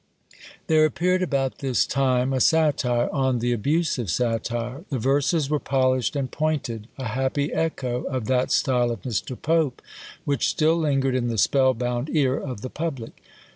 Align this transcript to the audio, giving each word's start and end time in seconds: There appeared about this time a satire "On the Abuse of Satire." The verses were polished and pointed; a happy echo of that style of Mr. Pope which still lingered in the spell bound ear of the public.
There 0.65 0.83
appeared 0.83 1.21
about 1.21 1.59
this 1.59 1.85
time 1.85 2.33
a 2.33 2.39
satire 2.39 3.07
"On 3.13 3.37
the 3.37 3.53
Abuse 3.53 3.99
of 3.99 4.09
Satire." 4.09 4.83
The 4.89 4.97
verses 4.97 5.47
were 5.47 5.59
polished 5.59 6.15
and 6.15 6.31
pointed; 6.31 6.87
a 6.97 7.09
happy 7.09 7.53
echo 7.53 8.01
of 8.05 8.25
that 8.25 8.49
style 8.49 8.89
of 8.89 9.03
Mr. 9.03 9.39
Pope 9.39 9.79
which 10.25 10.47
still 10.47 10.77
lingered 10.77 11.13
in 11.13 11.27
the 11.27 11.37
spell 11.37 11.75
bound 11.75 12.09
ear 12.09 12.35
of 12.35 12.61
the 12.61 12.69
public. 12.71 13.21